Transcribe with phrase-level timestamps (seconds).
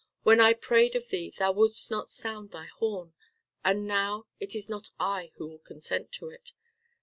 [0.23, 3.13] When I prayed of thee thou wouldst not sound thy horn,
[3.63, 6.53] and now it is not I who will consent to it.